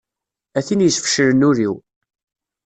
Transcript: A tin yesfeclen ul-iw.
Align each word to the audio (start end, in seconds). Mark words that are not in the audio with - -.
A 0.57 0.59
tin 0.67 0.83
yesfeclen 0.85 1.45
ul-iw. 1.49 1.75